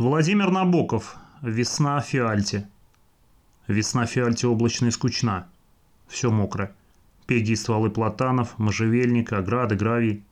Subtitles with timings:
[0.00, 1.16] Владимир Набоков.
[1.42, 2.66] Весна в Фиальте.
[3.68, 5.46] Весна в Фиальте облачная и скучна.
[6.08, 6.72] Все мокро.
[7.26, 10.22] Пеги и стволы платанов, можжевельник, ограды, гравий.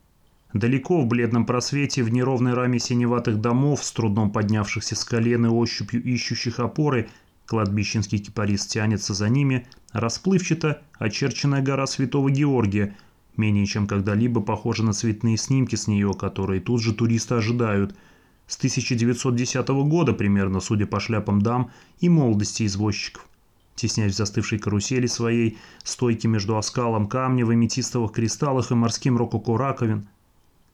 [0.55, 5.51] Далеко в бледном просвете, в неровной раме синеватых домов, с трудом поднявшихся с колен и
[5.51, 7.11] ощупью ищущих опоры,
[7.45, 12.97] кладбищенский кипарис тянется за ними, расплывчато очерченная гора Святого Георгия,
[13.37, 17.95] менее чем когда-либо похожа на цветные снимки с нее, которые тут же туристы ожидают–
[18.49, 21.71] с 1910 года примерно, судя по шляпам дам
[22.01, 23.29] и молодости извозчиков.
[23.77, 29.57] Теснясь в застывшей карусели своей, стойки между оскалом камня в аметистовых кристаллах и морским рококо
[29.57, 30.09] раковин.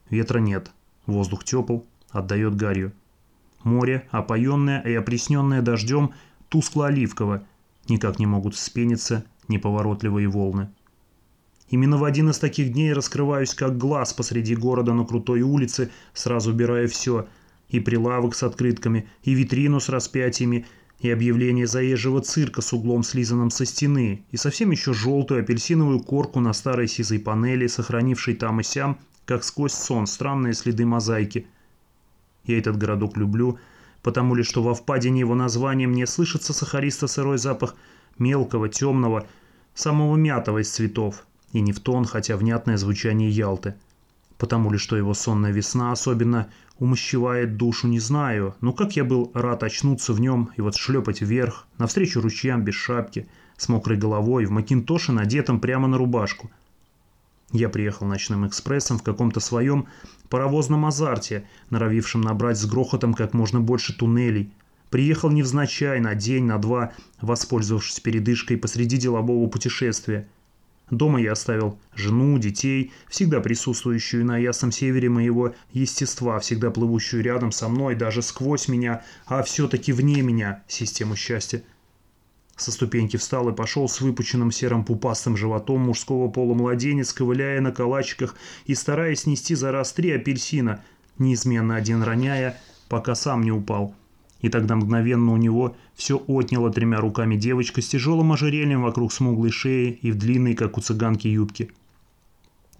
[0.08, 0.70] Ветра нет,
[1.04, 2.92] воздух тепл, отдает гарью.
[3.64, 6.12] Море, опоенное и опресненное дождем,
[6.48, 7.44] тускло-оливково,
[7.88, 10.70] никак не могут вспениться неповоротливые волны.
[11.70, 16.52] Именно в один из таких дней раскрываюсь как глаз посреди города на крутой улице, сразу
[16.52, 17.26] убирая все–
[17.68, 20.66] и прилавок с открытками, и витрину с распятиями,
[21.00, 26.40] и объявление заезжего цирка с углом, слизанным со стены, и совсем еще желтую апельсиновую корку
[26.40, 31.46] на старой сизой панели, сохранившей там и сям, как сквозь сон, странные следы мозаики.
[32.44, 33.58] Я этот городок люблю,
[34.02, 37.74] потому ли что во впадине его названия мне слышится сахаристо-сырой запах
[38.18, 39.26] мелкого, темного,
[39.74, 43.74] самого мятого из цветов, и не в тон, хотя внятное звучание Ялты–
[44.38, 49.30] Потому ли, что его сонная весна особенно умощевает душу, не знаю, но как я был
[49.34, 54.46] рад очнуться в нем и вот шлепать вверх, навстречу ручьям без шапки, с мокрой головой,
[54.46, 56.50] в макинтоше, надетом прямо на рубашку.
[57.52, 59.86] Я приехал ночным экспрессом в каком-то своем
[60.28, 64.52] паровозном азарте, норовившем набрать с грохотом как можно больше туннелей.
[64.90, 70.26] Приехал невзначай на день, на два, воспользовавшись передышкой посреди делового путешествия–
[70.90, 77.52] Дома я оставил жену, детей, всегда присутствующую на ясном севере моего естества, всегда плывущую рядом
[77.52, 81.62] со мной, даже сквозь меня, а все-таки вне меня, систему счастья.
[82.56, 87.72] Со ступеньки встал и пошел с выпученным серым пупастым животом мужского пола младенец, ковыляя на
[87.72, 90.84] калачиках и стараясь нести за раз три апельсина,
[91.18, 93.94] неизменно один роняя, пока сам не упал.
[94.44, 99.50] И тогда мгновенно у него все отняло тремя руками девочка с тяжелым ожерельем вокруг смуглой
[99.50, 101.70] шеи и в длинной, как у цыганки, юбке.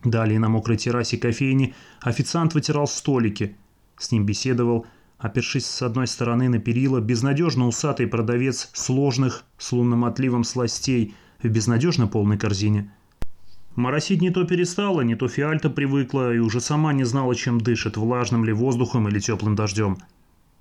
[0.04, 3.56] Далее на мокрой террасе кофейни официант вытирал столики.
[3.97, 4.84] С ним беседовал,
[5.16, 11.48] опершись с одной стороны на перила, безнадежно усатый продавец сложных с лунным отливом сластей в
[11.48, 12.92] безнадежно полной корзине.
[13.74, 17.97] Моросить не то перестала, не то фиальта привыкла и уже сама не знала, чем дышит,
[17.97, 19.97] влажным ли воздухом или теплым дождем.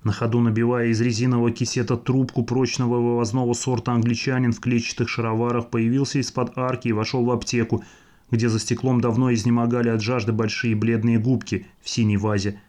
[0.04, 6.18] На ходу набивая из резинового кисета трубку прочного вывозного сорта англичанин в клетчатых шароварах появился
[6.18, 7.82] из-под арки и вошел в аптеку,
[8.30, 12.60] где за стеклом давно изнемогали от жажды большие бледные губки в синей вазе.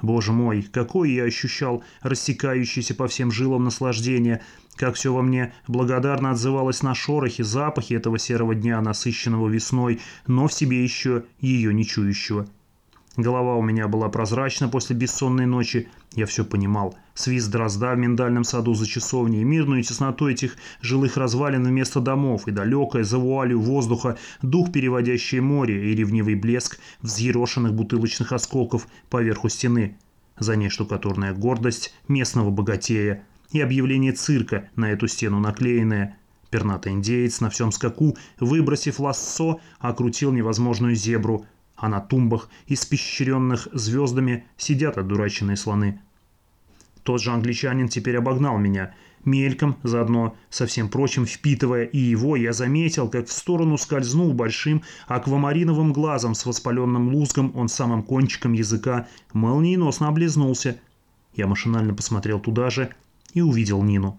[0.00, 4.42] Боже мой, какое я ощущал рассекающееся по всем жилам наслаждение,
[4.76, 10.48] как все во мне благодарно отзывалось на шорохи, запахи этого серого дня, насыщенного весной, но
[10.48, 12.46] в себе еще ее не чующего.
[13.16, 15.88] Голова у меня была прозрачна после бессонной ночи.
[16.14, 16.98] Я все понимал.
[17.14, 22.50] Свист дрозда в миндальном саду за часовней, мирную тесноту этих жилых развалин вместо домов, и
[22.50, 29.96] далекое за вуалью воздуха дух, переводящий море, и ревнивый блеск взъерошенных бутылочных осколков поверху стены.
[30.38, 36.18] За ней штукатурная гордость местного богатея и объявление цирка на эту стену наклеенное.
[36.50, 41.46] Пернатый индеец на всем скаку, выбросив лассо, окрутил невозможную зебру–
[41.76, 46.00] а на тумбах, испещренных звездами, сидят одураченные слоны.
[47.02, 48.94] Тот же англичанин теперь обогнал меня,
[49.24, 54.82] мельком, заодно со всем прочим впитывая и его, я заметил, как в сторону скользнул большим
[55.06, 60.78] аквамариновым глазом с воспаленным лузгом, он самым кончиком языка молниеносно облизнулся.
[61.34, 62.90] Я машинально посмотрел туда же
[63.34, 64.18] и увидел Нину.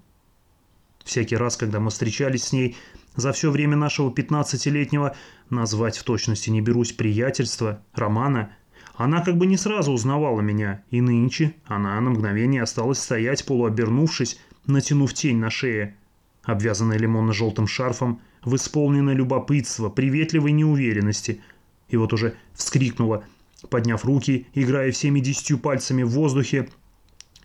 [1.03, 2.75] Всякий раз, когда мы встречались с ней,
[3.17, 5.15] за все время нашего 15-летнего,
[5.49, 8.51] назвать в точности не берусь, приятельства, романа,
[8.95, 14.39] она как бы не сразу узнавала меня, и нынче она на мгновение осталась стоять, полуобернувшись,
[14.65, 15.97] натянув тень на шее,
[16.43, 21.41] обвязанная лимонно-желтым шарфом, в исполненное любопытство, приветливой неуверенности.
[21.89, 23.23] И вот уже вскрикнула,
[23.69, 26.69] подняв руки, играя всеми десятью пальцами в воздухе,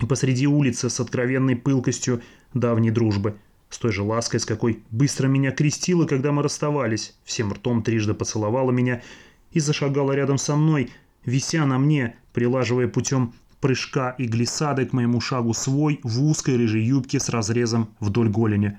[0.06, 3.36] посреди улицы с откровенной пылкостью давней дружбы–
[3.72, 8.12] с той же лаской, с какой быстро меня крестила, когда мы расставались, всем ртом трижды
[8.12, 9.02] поцеловала меня
[9.50, 10.90] и зашагала рядом со мной,
[11.24, 16.82] вися на мне, прилаживая путем прыжка и глиссады к моему шагу свой в узкой рыжей
[16.82, 18.78] юбке с разрезом вдоль голени.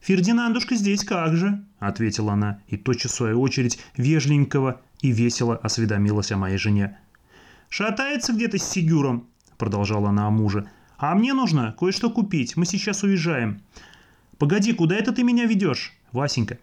[0.00, 6.32] «Фердинандушка здесь как же?»– ответила она, и тотчас в свою очередь вежленького и весело осведомилась
[6.32, 6.98] о моей жене.
[7.70, 10.68] «Шатается где-то с Сигюром?»– продолжала она о муже.
[10.98, 12.56] «А мне нужно кое-что купить.
[12.56, 13.62] Мы сейчас уезжаем».
[14.42, 16.58] «Погоди, куда это ты меня ведешь, Васенька?»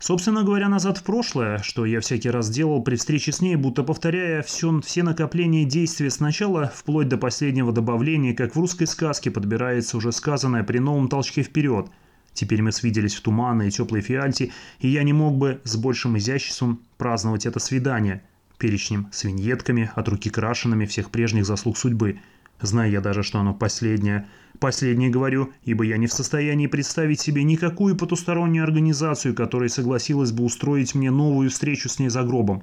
[0.00, 3.84] Собственно говоря, назад в прошлое, что я всякий раз делал при встрече с ней, будто
[3.84, 9.96] повторяя все, все накопления действия сначала, вплоть до последнего добавления, как в русской сказке подбирается
[9.96, 11.86] уже сказанное при новом толчке вперед.
[12.32, 14.50] Теперь мы свиделись в туманной и теплой фиальте,
[14.80, 18.20] и я не мог бы с большим изяществом праздновать это свидание,
[18.58, 22.18] перечнем с виньетками, от руки крашенными всех прежних заслуг судьбы–
[22.62, 24.28] Зная я даже, что оно последнее.
[24.60, 30.44] Последнее говорю, ибо я не в состоянии представить себе никакую потустороннюю организацию, которая согласилась бы
[30.44, 32.62] устроить мне новую встречу с ней за гробом.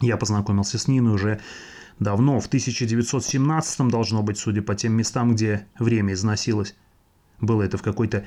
[0.00, 1.40] Я познакомился с Ниной уже
[2.00, 6.74] давно, в 1917 должно быть, судя по тем местам, где время износилось.
[7.40, 8.24] Было это в какой-то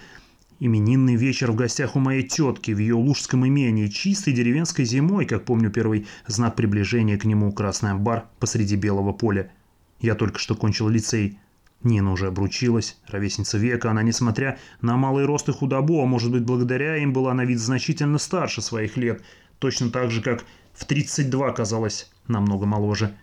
[0.62, 5.44] именинный вечер в гостях у моей тетки в ее лужском имении, чистой деревенской зимой, как
[5.44, 9.52] помню первый знак приближения к нему красный амбар посреди белого поля.
[10.06, 11.40] Я только что кончил лицей.
[11.82, 13.90] Нина уже обручилась, ровесница века.
[13.90, 17.58] Она, несмотря на малый рост и худобу, а может быть благодаря им, была на вид
[17.58, 19.24] значительно старше своих лет.
[19.58, 23.16] Точно так же, как в 32 казалось намного моложе.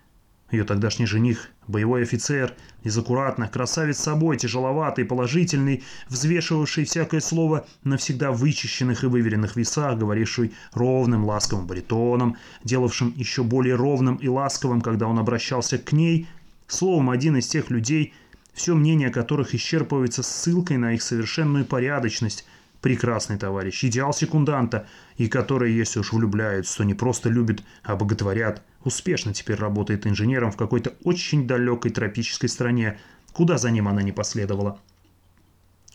[0.50, 2.52] Ее тогдашний жених, боевой офицер,
[2.82, 9.96] из аккуратных, красавец собой, тяжеловатый, положительный, взвешивавший всякое слово на всегда вычищенных и выверенных весах,
[9.98, 16.26] говоривший ровным, ласковым баритоном, делавшим еще более ровным и ласковым, когда он обращался к ней–
[16.72, 18.14] Словом, один из тех людей,
[18.54, 22.46] все мнение которых исчерпывается ссылкой на их совершенную порядочность,
[22.80, 24.86] прекрасный товарищ, идеал секунданта,
[25.18, 30.50] и которые, если уж влюбляются, то не просто любят, а боготворят, успешно теперь работает инженером
[30.50, 32.98] в какой-то очень далекой тропической стране,
[33.34, 34.80] куда за ним она не последовала.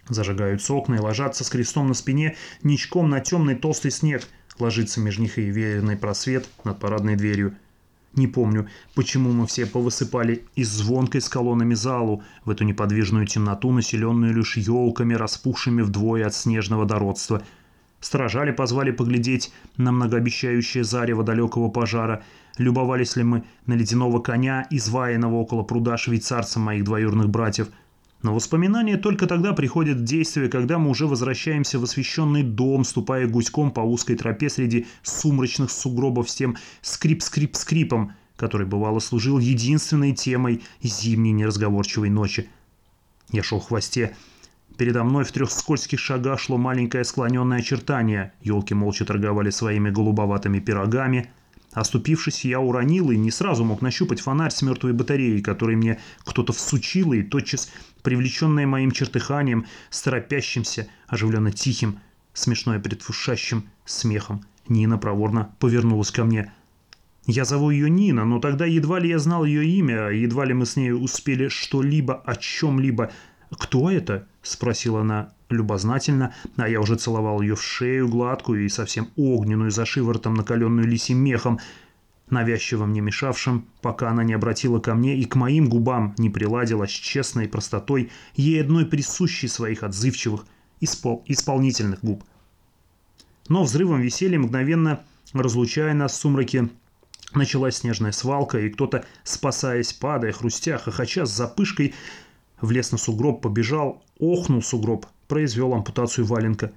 [0.07, 4.27] Зажигаются окна и ложатся с крестом на спине ничком на темный толстый снег,
[4.59, 7.55] ложится между них и верный просвет над парадной дверью–
[8.17, 13.71] не помню, почему мы все повысыпали из звонкой с колоннами залу в эту неподвижную темноту,
[13.71, 17.43] населенную лишь елками, распухшими вдвое от снежного дородства.
[17.99, 22.23] Стражали позвали поглядеть на многообещающее зарево далекого пожара.
[22.57, 27.69] Любовались ли мы на ледяного коня, изваянного около пруда швейцарца моих двоюрных братьев–
[28.23, 33.27] но воспоминания только тогда приходят в действие, когда мы уже возвращаемся в освещенный дом, ступая
[33.27, 40.63] гуськом по узкой тропе среди сумрачных сугробов с тем скрип-скрип-скрипом, который бывало служил единственной темой
[40.81, 42.49] зимней неразговорчивой ночи.
[43.31, 44.15] Я шел в хвосте.
[44.77, 48.33] Передо мной в трех скользких шагах шло маленькое склоненное очертание.
[48.41, 51.29] Елки молча торговали своими голубоватыми пирогами–
[51.73, 56.53] Оступившись, я уронил и не сразу мог нащупать фонарь с мертвой батареей, который мне кто-то
[56.53, 57.69] всучил, и тотчас,
[58.03, 59.65] привлеченная моим чертыханием,
[60.03, 61.99] торопящимся, оживленно тихим,
[62.33, 66.51] смешное предвкушающим смехом, Нина проворно повернулась ко мне.
[67.25, 70.65] Я зову ее Нина, но тогда едва ли я знал ее имя, едва ли мы
[70.65, 73.11] с ней успели что-либо о чем-либо.
[73.51, 79.09] «Кто это?»– спросила она любознательно, а я уже целовал ее в шею, гладкую и совсем
[79.15, 81.59] огненную, за шиворотом накаленную лисим мехом,
[82.29, 86.85] навязчиво мне мешавшим, пока она не обратила ко мне и к моим губам не приладила
[86.85, 90.45] с честной простотой, ей одной присущей своих отзывчивых,
[90.81, 92.23] испол исполнительных губ.
[93.47, 95.03] Но взрывом веселья, мгновенно
[95.33, 96.69] разлучая нас в сумраке,
[97.33, 101.93] началась снежная свалка, и кто-то, спасаясь, падая, хрустя, хохоча с запышкой,
[102.59, 106.71] влез на сугроб, побежал, охнул сугроб, произвел ампутацию валенка.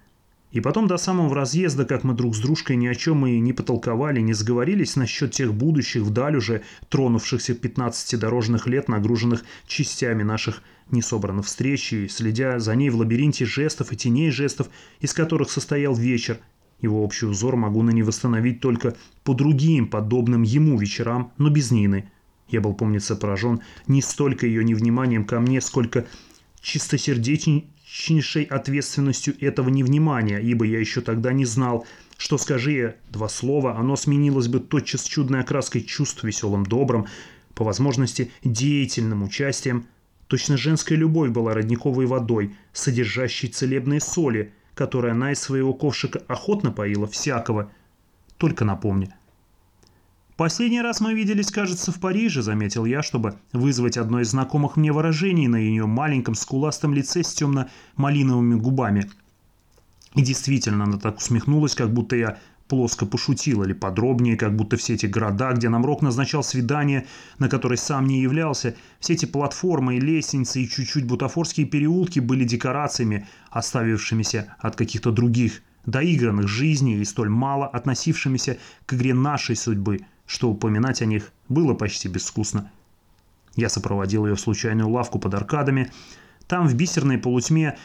[0.53, 3.53] И потом до самого разъезда, как мы друг с дружкой ни о чем и не
[3.53, 10.63] потолковали, не сговорились насчет тех будущих вдаль уже тронувшихся 15 дорожных лет, нагруженных частями наших
[10.91, 15.95] несобранных встреч, и следя за ней в лабиринте жестов и теней жестов, из которых состоял
[15.95, 16.41] вечер,
[16.81, 21.71] его общий узор могу на не восстановить только по другим подобным ему вечерам, но без
[21.71, 22.11] Нины.
[22.49, 26.07] Я был, помнится, поражен не столько ее невниманием ко мне, сколько
[27.91, 33.77] чистосердечнейшей ответственностью этого невнимания, ибо я еще тогда не знал, что скажи я два слова,
[33.77, 37.07] оно сменилось бы тотчас чудной окраской чувств, веселым, добрым,
[37.55, 39.87] по возможности деятельным участием.
[40.29, 46.71] Точно женская любовь была родниковой водой, содержащей целебные соли, которые она из своего ковшика охотно
[46.71, 47.73] поила всякого.
[48.37, 49.13] Только напомни,
[50.41, 54.91] «Последний раз мы виделись, кажется, в Париже»,— заметил я, чтобы вызвать одно из знакомых мне
[54.91, 59.11] выражений на ее маленьком скуластом лице с темно-малиновыми губами.
[60.15, 64.95] И действительно, она так усмехнулась, как будто я плоско пошутил, или подробнее, как будто все
[64.95, 67.07] эти города, где нам Рок назначал свидание,
[67.39, 72.45] на которое сам не являлся, все эти платформы и лестницы и чуть-чуть бутафорские переулки были
[72.45, 78.57] декорациями, оставившимися от каких-то других, доигранных жизней и столь мало относившимися
[78.87, 82.71] к игре нашей судьбы– что упоминать о них было почти безвкусно.
[83.57, 85.91] Я сопроводил ее в случайную лавку под аркадами.
[86.47, 87.77] Там, в бисерной полутьме,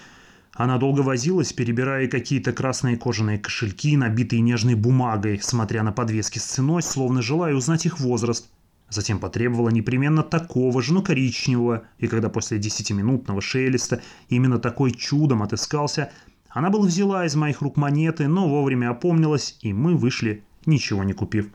[0.53, 6.43] она долго возилась, перебирая какие-то красные кожаные кошельки, набитые нежной бумагой, смотря на подвески с
[6.43, 8.47] ценой, словно желая узнать их возраст.
[8.89, 15.41] Затем потребовала непременно такого же, но коричневого, и когда после десятиминутного шелеста именно такой чудом
[15.41, 16.11] отыскался,
[16.49, 21.13] она была взяла из моих рук монеты, но вовремя опомнилась, и мы вышли, ничего не
[21.13, 21.49] купив.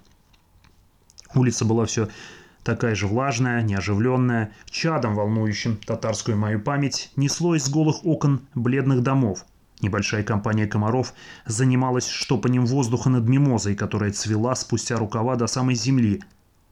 [1.35, 2.09] Улица была все
[2.65, 9.45] такая же влажная, неоживленная, чадом волнующим татарскую мою память, несло из голых окон бледных домов.
[9.81, 11.15] Небольшая компания комаров
[11.47, 16.23] занималась штопанием воздуха над мимозой, которая цвела спустя рукава до самой земли.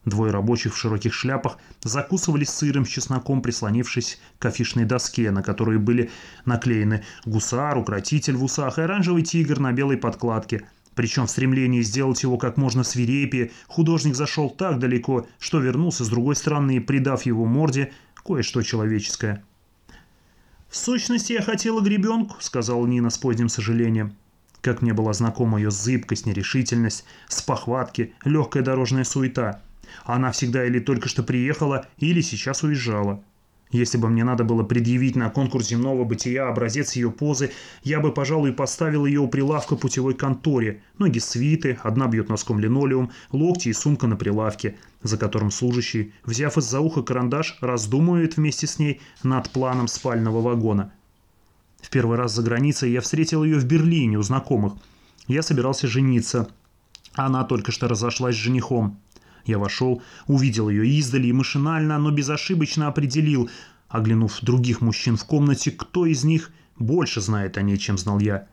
[0.04, 5.78] Двое рабочих в широких шляпах закусывали сыром с чесноком, прислонившись к афишной доске, на которой
[5.78, 6.10] были
[6.44, 10.66] наклеены гусар, укротитель в усах и оранжевый тигр на белой подкладке–
[10.98, 16.08] причем в стремлении сделать его как можно свирепее, художник зашел так далеко, что вернулся с
[16.08, 17.92] другой стороны, придав его морде
[18.26, 19.44] кое-что человеческое.
[20.68, 24.16] «В сущности, я хотела гребенку»,— сказала Нина с поздним сожалением.
[24.60, 29.62] Как мне была знакома ее зыбкость, нерешительность, спохватки, легкая дорожная суета.
[30.02, 33.22] Она всегда или только что приехала, или сейчас уезжала.
[33.70, 37.50] Если бы мне надо было предъявить на конкурс земного бытия образец ее позы,
[37.82, 40.82] я бы, пожалуй, поставил ее у прилавка путевой конторе.
[40.98, 46.56] Ноги свиты, одна бьет носком линолеум, локти и сумка на прилавке, за которым служащий, взяв
[46.56, 50.92] из-за уха карандаш, раздумывает вместе с ней над планом спального вагона.
[51.80, 54.74] В первый раз за границей я встретил ее в Берлине у знакомых.
[55.26, 56.48] Я собирался жениться.
[57.14, 58.98] Она только что разошлась с женихом.
[59.48, 63.48] Я вошел, увидел ее издали и машинально, но безошибочно определил,
[63.88, 68.46] оглянув других мужчин в комнате, кто из них больше знает о ней, чем знал я.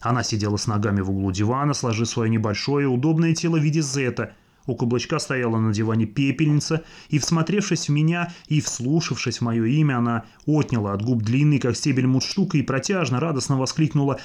[0.00, 4.32] Она сидела с ногами в углу дивана, сложив свое небольшое, удобное тело в виде зета.
[4.64, 9.98] У каблучка стояла на диване пепельница, и, всмотревшись в меня и вслушавшись в мое имя,
[9.98, 14.18] она отняла от губ длинный, как стебель мундштука, и протяжно, радостно воскликнула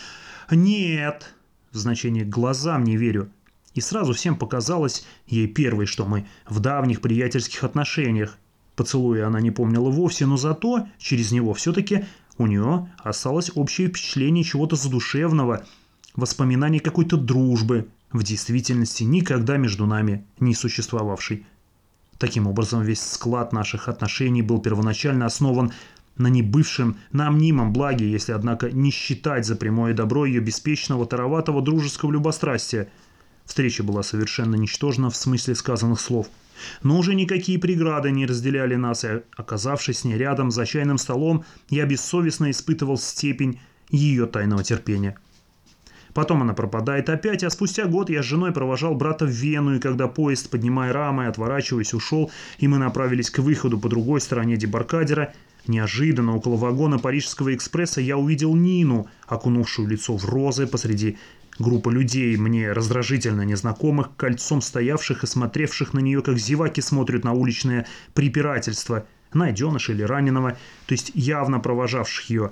[0.50, 1.36] «Нет!»
[1.74, 3.30] в значении «глазам не верю».
[3.74, 8.38] И сразу всем показалось ей первой, что мы в давних приятельских отношениях.
[8.75, 12.06] Поцелуя она не помнила вовсе, но зато через него все-таки
[12.38, 15.65] у нее осталось общее впечатление чего-то задушевного,
[16.15, 21.46] воспоминаний какой-то дружбы, в действительности никогда между нами не существовавшей.
[22.20, 25.72] Таким образом, весь склад наших отношений был первоначально основан
[26.15, 31.63] на небывшем, на мнимом благе, если, однако, не считать за прямое добро ее беспечного, тароватого
[31.63, 32.88] дружеского любострастия–
[33.46, 36.28] Встреча была совершенно ничтожна в смысле сказанных слов.
[36.82, 41.44] Но уже никакие преграды не разделяли нас, и, оказавшись с ней рядом за чайным столом,
[41.70, 43.60] я бессовестно испытывал степень
[43.90, 45.18] ее тайного терпения.
[46.14, 49.80] Потом она пропадает опять, а спустя год я с женой провожал брата в Вену, и
[49.80, 55.34] когда поезд, поднимая рамы, отворачиваясь, ушел, и мы направились к выходу по другой стороне дебаркадера,
[55.66, 61.18] неожиданно около вагона Парижского экспресса я увидел Нину, окунувшую лицо в розы посреди
[61.60, 67.34] Группа людей, мне раздражительно незнакомых, кольцом стоявших и смотревших на нее, как зеваки смотрят на
[67.34, 70.58] уличное препирательство, найденыша или раненого,
[70.88, 72.52] то есть явно провожавших ее.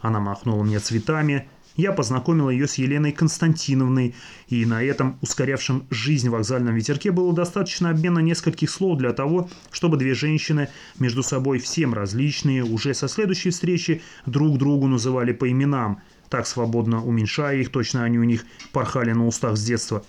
[0.00, 4.14] Она махнула мне цветами, я познакомил ее с Еленой Константиновной,
[4.48, 9.98] и на этом ускорявшем жизнь вокзальном ветерке было достаточно обмена нескольких слов для того, чтобы
[9.98, 16.00] две женщины, между собой всем различные, уже со следующей встречи друг другу называли по именам–
[16.34, 20.04] так свободно уменьшая их, точно они у них порхали на устах с детства.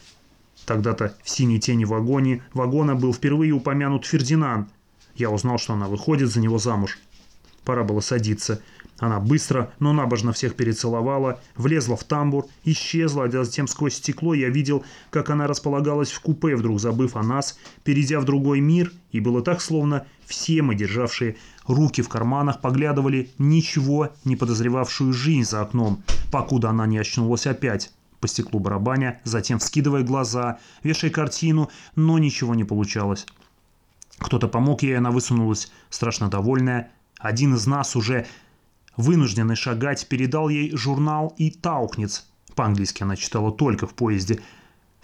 [0.66, 4.68] Тогда-то в синей тени вагоне, вагона был впервые упомянут Фердинанд.
[5.16, 6.98] Я узнал, что она выходит за него замуж.
[7.64, 8.60] Пора было садиться.
[8.98, 14.50] Она быстро, но набожно всех перецеловала, влезла в тамбур, исчезла, а затем сквозь стекло я
[14.50, 19.20] видел, как она располагалась в купе, вдруг забыв о нас, перейдя в другой мир, и
[19.20, 21.36] было так, словно все мы, державшие
[21.68, 27.92] руки в карманах, поглядывали ничего не подозревавшую жизнь за окном, покуда она не очнулась опять
[28.20, 33.26] по стеклу барабаня, затем вскидывая глаза, вешая картину, но ничего не получалось.
[34.18, 36.92] Кто-то помог ей, она высунулась, страшно довольная.
[37.20, 38.26] Один из нас уже
[38.98, 42.26] вынужденный шагать, передал ей журнал и таукниц.
[42.56, 44.40] По-английски она читала только в поезде.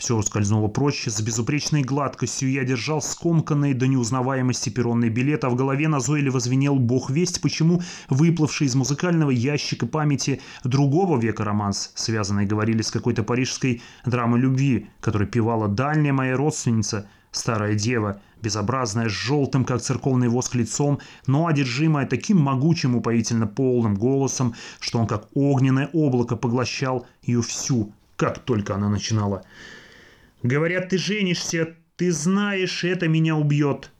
[0.02, 5.56] Все ускользнуло прочь, с безупречной гладкостью я держал скомканный до неузнаваемости перронный билет, а в
[5.56, 12.48] голове назойливо звенел бог весть, почему выплывший из музыкального ящика памяти другого века романс, связанный,
[12.48, 19.12] говорили, с какой-то парижской драмой любви, который певала дальняя моя родственница, старая дева, безобразная, с
[19.12, 25.28] желтым, как церковный воск лицом, но одержимая таким могучим упоительно полным голосом, что он как
[25.36, 29.44] огненное облако поглощал ее всю, как только она начинала.
[30.44, 33.92] «Говорят, ты женишься, ты знаешь, это меня убьет».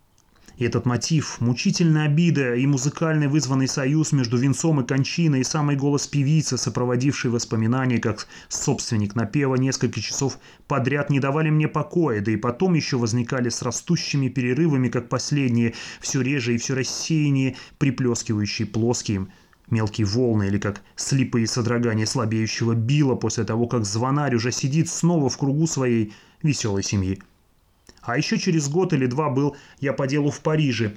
[0.58, 5.76] И этот мотив, мучительная обида и музыкальный вызванный союз между венцом и кончиной, и самый
[5.76, 12.32] голос певицы, сопроводивший воспоминания, как собственник напева несколько часов подряд не давали мне покоя, да
[12.32, 18.68] и потом еще возникали с растущими перерывами, как последние, все реже и все рассеяннее, приплескивающие
[18.68, 19.30] плоским
[19.72, 25.30] мелкие волны или как слепые содрогания слабеющего била после того, как звонарь уже сидит снова
[25.30, 27.22] в кругу своей веселой семьи.
[28.02, 30.96] А еще через год или два был я по делу в Париже.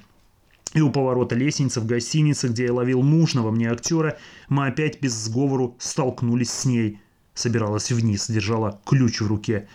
[0.72, 5.12] И у поворота лестницы в гостинице, где я ловил нужного мне актера, мы опять без
[5.12, 6.98] сговору столкнулись с ней.
[7.34, 9.68] Собиралась вниз, держала ключ в руке.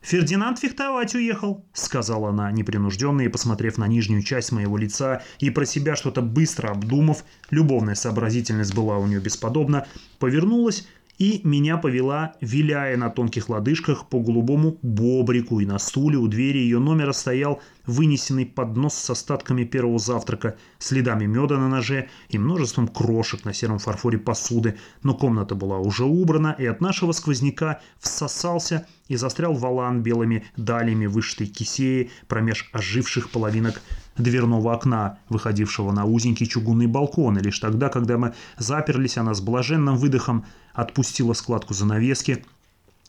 [0.00, 5.66] «Фердинанд фехтовать уехал»,— сказала она, непринужденно и посмотрев на нижнюю часть моего лица и про
[5.66, 9.86] себя что-то быстро обдумав, любовная сообразительность была у нее бесподобна,
[10.18, 10.86] повернулась
[11.20, 16.58] и меня повела, виляя на тонких лодыжках по голубому бобрику, и на стуле у двери
[16.58, 22.88] ее номера стоял вынесенный поднос с остатками первого завтрака, следами меда на ноже и множеством
[22.88, 28.86] крошек на сером фарфоре посуды, но комната была уже убрана, и от нашего сквозняка всосался
[29.08, 33.82] и застрял валан белыми далями вышитой кисеи промеж оживших половинок
[34.16, 39.40] дверного окна, выходившего на узенький чугунный балкон, и лишь тогда, когда мы заперлись, она с
[39.40, 42.44] блаженным выдохом отпустила складку занавески,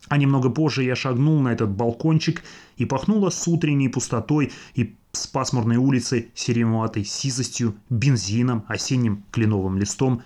[0.07, 2.43] а немного позже я шагнул на этот балкончик
[2.77, 10.23] и пахнуло с утренней пустотой и с пасмурной улицы серемоватой сизостью, бензином, осенним кленовым листом.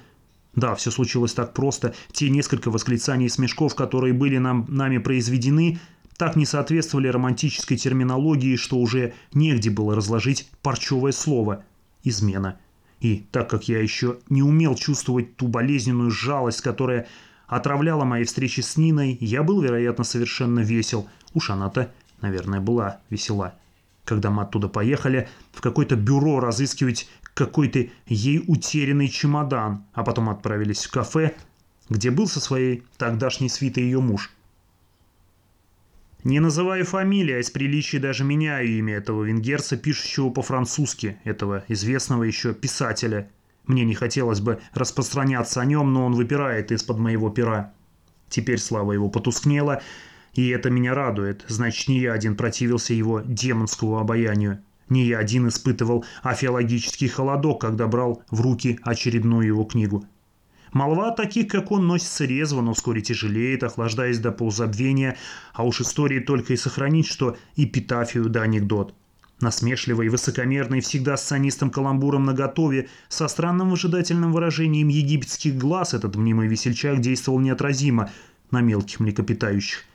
[0.56, 1.94] Да, все случилось так просто.
[2.12, 5.80] Те несколько восклицаний и смешков, которые были нам, нами произведены,
[6.18, 11.64] так не соответствовали романтической терминологии, что уже негде было разложить парчевое слово
[12.04, 12.58] «измена».
[13.02, 17.08] И так как я еще не умел чувствовать ту болезненную жалость, которая
[17.48, 21.08] отравляла мои встречи с Ниной, я был, вероятно, совершенно весел.
[21.34, 21.92] Уж она-то,
[22.22, 23.56] наверное, была весела.
[24.06, 30.86] Когда мы оттуда поехали, в какое-то бюро разыскивать какой-то ей утерянный чемодан, а потом отправились
[30.86, 31.36] в кафе,
[31.90, 34.32] где был со своей тогдашней свитой ее муж.
[36.26, 42.24] Не называю фамилии, а из приличия даже меняю имя этого венгерца, пишущего по-французски, этого известного
[42.24, 43.30] еще писателя.
[43.68, 47.74] Мне не хотелось бы распространяться о нем, но он выпирает из-под моего пера.
[48.28, 49.84] Теперь слава его потускнела,
[50.34, 51.46] и это меня радует.
[51.48, 54.64] Значит, не я один противился его демонскому обаянию.
[54.90, 60.04] Не я один испытывал афиологический холодок, когда брал в руки очередную его книгу.
[60.76, 65.16] Молва таких, как он, носится резво, но вскоре тяжелеет, охлаждаясь до полузабвения,
[65.54, 68.94] а уж истории только и сохранить, что эпитафию да анекдот.
[69.40, 76.50] Насмешливый, высокомерный, всегда с санистым каламбуром наготове, со странным выжидательным выражением египетских глаз этот мнимый
[76.50, 78.12] весельчак действовал неотразимо
[78.52, 79.86] на мелких млекопитающих.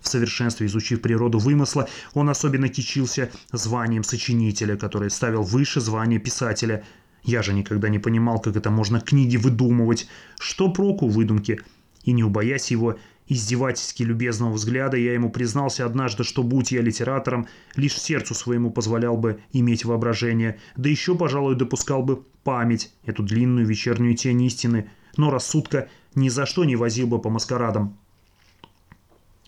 [0.00, 6.82] В совершенстве изучив природу вымысла, он особенно кичился званием сочинителя, которое ставил выше звания писателя–
[7.26, 10.08] я же никогда не понимал, как это можно книги выдумывать.
[10.38, 11.60] Что проку выдумки?
[12.04, 17.48] И не убоясь его издевательски любезного взгляда, я ему признался однажды, что будь я литератором,
[17.74, 23.66] лишь сердцу своему позволял бы иметь воображение, да еще, пожалуй, допускал бы память, эту длинную
[23.66, 27.98] вечернюю тень истины, но рассудка ни за что не возил бы по маскарадам.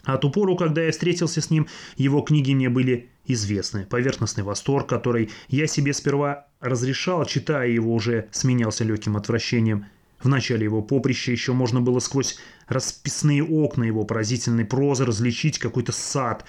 [0.09, 1.67] А ту пору, когда я встретился с ним,
[1.99, 3.85] его книги мне были известны.
[3.85, 9.85] Поверхностный восторг, который я себе сперва разрешал, читая его, уже сменялся легким отвращением.
[10.19, 15.93] В начале его поприща еще можно было сквозь расписные окна его поразительной прозы различить какой-то
[15.93, 16.47] сад,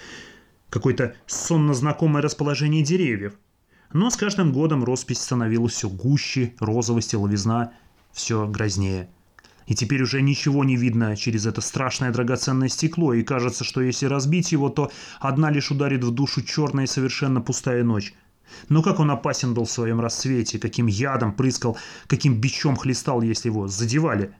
[0.70, 3.34] какое-то сонно знакомое расположение деревьев.
[3.92, 7.74] Но с каждым годом роспись становилась все гуще, розовость и ловизна
[8.14, 9.10] все грознее–
[9.70, 14.06] и теперь уже ничего не видно через это страшное драгоценное стекло, и кажется, что если
[14.06, 18.12] разбить его, то одна лишь ударит в душу черная и совершенно пустая ночь.
[18.68, 21.78] Но как он опасен был в своем рассвете, каким ядом прыскал,
[22.08, 24.32] каким бичом хлестал, если его задевали.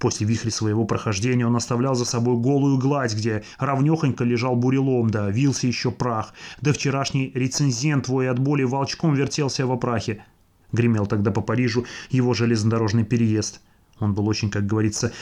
[0.00, 5.30] После вихря своего прохождения он оставлял за собой голую гладь, где равнехонько лежал бурелом, да
[5.30, 10.24] вился еще прах, да вчерашний рецензент твой от боли волчком вертелся во прахе.
[10.72, 13.60] Гремел тогда по Парижу его железнодорожный переезд–
[14.02, 15.12] он был очень, как говорится,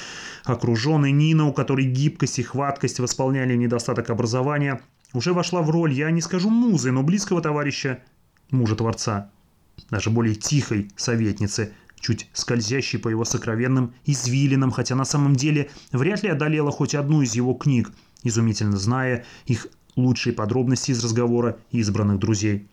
[0.45, 1.12] окруженный.
[1.12, 4.81] Нина, у которой гибкость и хваткость восполняли недостаток образования,
[5.12, 8.03] уже вошла в роль, я не скажу музы, но близкого товарища,
[8.51, 9.31] мужа Творца.
[9.90, 16.23] Даже более тихой советницы, чуть скользящей по его сокровенным извилинам, хотя на самом деле вряд
[16.23, 17.90] ли одолела хоть одну из его книг,
[18.23, 19.66] изумительно зная их
[19.97, 22.69] лучшие подробности из разговора избранных друзей.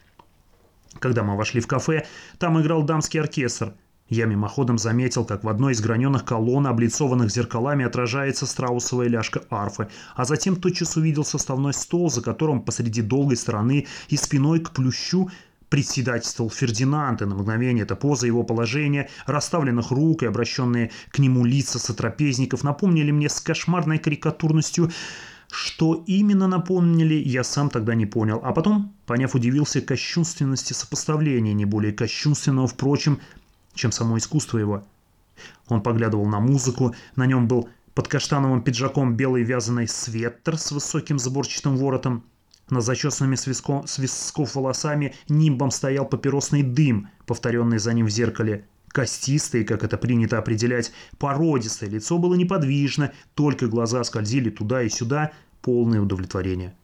[0.99, 2.05] Когда мы вошли в кафе,
[2.39, 3.73] там играл дамский оркестр–
[4.09, 9.87] я мимоходом заметил, как в одной из граненых колонн, облицованных зеркалами, отражается страусовая ляжка арфы,
[10.15, 15.29] а затем тотчас увидел составной стол, за которым посреди долгой стороны и спиной к плющу
[15.69, 21.43] председательствовал Фердинанд, и на мгновение эта поза его положения, расставленных рук и обращенные к нему
[21.43, 24.91] лица сотрапезников напомнили мне с кошмарной карикатурностью
[25.49, 28.41] что именно напомнили, я сам тогда не понял.
[28.43, 33.21] А потом, поняв, удивился кощунственности сопоставления, не более кощунственного, впрочем,
[33.77, 34.83] чем само искусство его.
[35.67, 41.17] Он поглядывал на музыку, на нем был под каштановым пиджаком белый вязаный светтер с высоким
[41.19, 42.23] заборчатым воротом.
[42.69, 48.67] На зачесанными с висков волосами нимбом стоял папиросный дым, повторенный за ним в зеркале.
[48.89, 55.31] Костистое, как это принято определять, породистое лицо было неподвижно, только глаза скользили туда и сюда,
[55.61, 56.75] полное удовлетворение.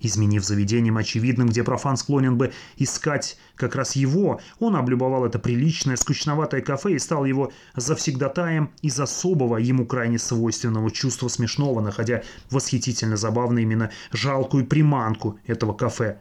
[0.00, 5.96] Изменив заведением очевидным, где профан склонен бы искать как раз его, он облюбовал это приличное,
[5.96, 13.16] скучноватое кафе и стал его завсегдатаем из особого, ему крайне свойственного чувства смешного, находя восхитительно
[13.16, 16.20] забавно именно жалкую приманку этого кафе.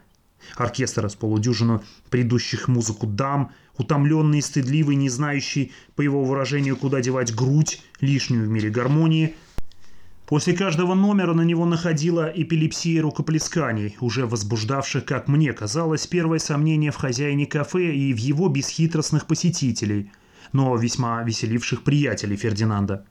[0.56, 7.36] Оркестр из полудюжину предыдущих музыку дам, утомленный стыдливый, не знающий, по его выражению, куда девать
[7.36, 9.36] грудь, лишнюю в мире гармонии–
[10.28, 16.92] После каждого номера на него находила эпилепсия рукоплесканий, уже возбуждавших, как мне казалось, первое сомнение
[16.92, 20.12] в хозяине кафе и в его бесхитростных посетителей,
[20.52, 23.06] но весьма веселивших приятелей Фердинанда.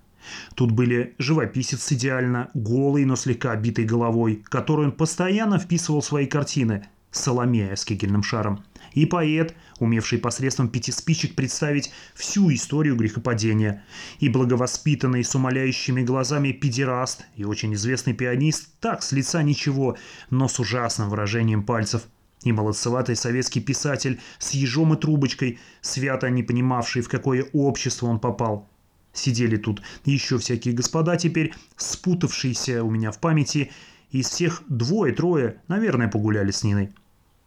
[0.54, 6.26] Тут были живописец идеально, голый, но слегка обитой головой, которую он постоянно вписывал в свои
[6.26, 8.62] картины, Соломея с кегельным шаром–
[8.96, 13.84] и поэт, умевший посредством пяти спичек представить всю историю грехопадения,
[14.18, 19.96] и благовоспитанный с умоляющими глазами педераст и очень известный пианист, так с лица ничего,
[20.30, 22.02] но с ужасным выражением пальцев–
[22.42, 28.20] и молодцеватый советский писатель с ежом и трубочкой, свято не понимавший, в какое общество он
[28.20, 28.68] попал.
[29.12, 33.72] Сидели тут еще всякие господа теперь, спутавшиеся у меня в памяти,
[34.12, 36.92] из всех двое-трое, наверное, погуляли с Ниной.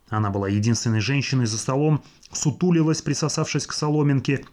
[0.10, 4.46] Она была единственной женщиной за столом, сутулилась, присосавшись к соломинке,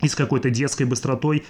[0.00, 1.44] и с какой-то детской быстротой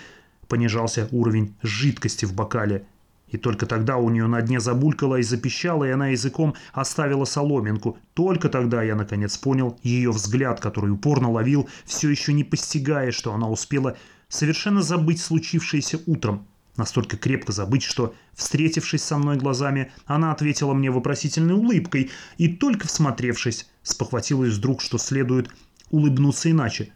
[0.49, 2.87] понижался уровень жидкости в бокале.
[3.29, 7.97] И только тогда у нее на дне забулькало и запищало, и она языком оставила соломинку.
[8.13, 13.33] Только тогда я, наконец, понял ее взгляд, который упорно ловил, все еще не постигая, что
[13.33, 13.97] она успела
[14.29, 16.47] совершенно забыть случившееся утром.
[16.77, 22.89] Настолько крепко забыть, что, встретившись со мной глазами, она ответила мне вопросительной улыбкой и только
[22.89, 25.51] всмотревшись, спохватилась вдруг, что следует
[25.91, 26.93] улыбнуться иначе.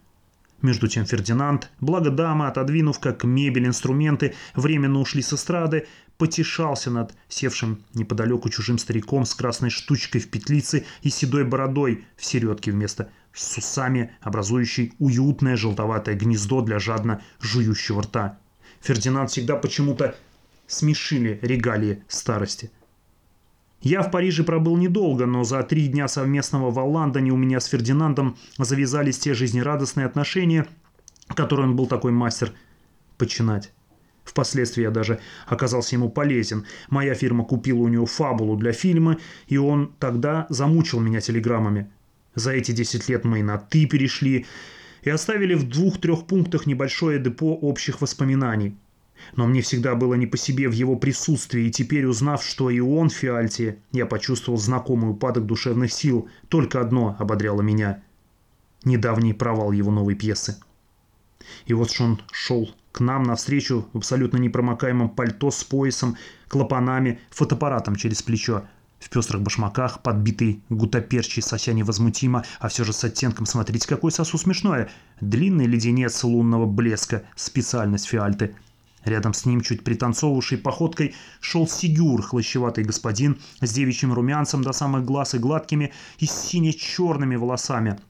[0.62, 5.86] Между тем Фердинанд, благо дамы, отодвинув как мебель инструменты, временно ушли с эстрады,
[6.16, 12.24] потешался над севшим неподалеку чужим стариком с красной штучкой в петлице и седой бородой в
[12.24, 18.38] середке вместо с усами, образующей уютное желтоватое гнездо для жадно жующего рта.
[18.86, 20.14] Фердинанд всегда почему-то
[20.68, 22.70] смешили регалии старости.
[23.82, 27.66] Я в Париже пробыл недолго, но за три дня совместного в Лондоне у меня с
[27.66, 30.66] Фердинандом завязались те жизнерадостные отношения,
[31.28, 32.52] которые он был такой мастер
[33.18, 33.72] починать.
[34.24, 36.64] Впоследствии я даже оказался ему полезен.
[36.88, 41.90] Моя фирма купила у него фабулу для фильма, и он тогда замучил меня телеграммами.
[42.34, 44.46] За эти 10 лет мы и на «ты» перешли,
[45.06, 48.76] и оставили в двух-трех пунктах небольшое депо общих воспоминаний.
[49.36, 52.80] Но мне всегда было не по себе в его присутствии, и теперь, узнав, что и
[52.80, 56.28] он в Фиальте, я почувствовал знакомый упадок душевных сил.
[56.48, 58.02] Только одно ободряло меня–
[58.84, 60.58] недавний провал его новой пьесы.
[61.66, 66.16] И вот он шел к нам навстречу в абсолютно непромокаемом пальто с поясом,
[66.48, 68.64] клапанами, фотоаппаратом через плечо–
[68.98, 74.38] в пестрых башмаках, подбитый гутоперчий, сося невозмутимо, а все же с оттенком «смотрите, какой сосу
[74.38, 78.54] смешное!» Длинный леденец лунного блеска, специальность фиальты.
[79.04, 85.04] Рядом с ним, чуть пританцовывавшей походкой, шел Сигюр, хлощеватый господин, с девичьим румянцем до самых
[85.04, 87.98] глаз и гладкими, и с сине-черными волосами–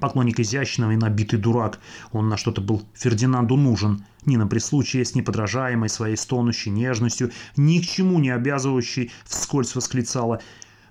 [0.00, 1.78] Поклонник изящного и набитый дурак.
[2.12, 4.04] Он на что-то был Фердинанду нужен.
[4.26, 10.40] Нина при случае с неподражаемой своей стонущей нежностью, ни к чему не обязывающей, вскользь восклицала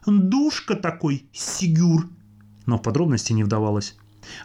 [0.06, 2.10] «Душка такой, Сигюр!»
[2.66, 3.96] Но в подробности не вдавалась.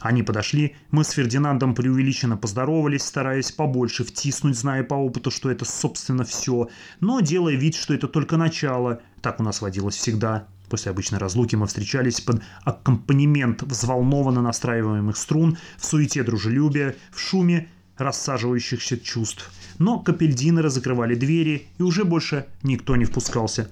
[0.00, 5.64] Они подошли, мы с Фердинандом преувеличенно поздоровались, стараясь побольше втиснуть, зная по опыту, что это
[5.64, 6.68] собственно все,
[7.00, 9.00] но делая вид, что это только начало.
[9.20, 10.48] Так у нас водилось всегда.
[10.68, 17.68] После обычной разлуки мы встречались под аккомпанемент взволнованно настраиваемых струн, в суете дружелюбия, в шуме
[17.98, 19.50] рассаживающихся чувств.
[19.78, 23.68] Но капельдинеры закрывали двери, и уже больше никто не впускался.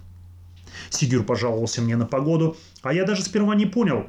[0.91, 4.07] Сигюр пожаловался мне на погоду, а я даже сперва не понял,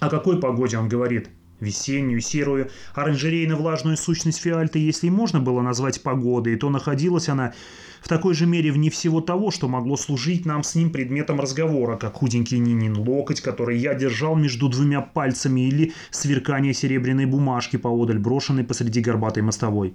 [0.00, 1.28] о какой погоде он говорит.
[1.62, 7.54] Весеннюю, серую, оранжерейно-влажную сущность фиальты, если и можно было назвать погодой, то находилась она
[8.00, 11.96] в такой же мере вне всего того, что могло служить нам с ним предметом разговора,
[11.96, 18.18] как худенький Нинин локоть, который я держал между двумя пальцами, или сверкание серебряной бумажки поодаль,
[18.18, 19.94] брошенной посреди горбатой мостовой.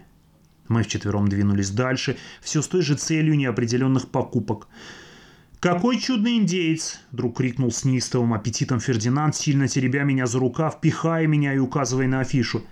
[0.69, 4.69] Мы вчетвером двинулись дальше, все с той же целью неопределенных покупок.
[5.59, 11.25] «Какой чудный индеец!»— вдруг крикнул с неистовым аппетитом Фердинанд, сильно теребя меня за рукав, пихая
[11.25, 12.63] меня и указывая на афишу.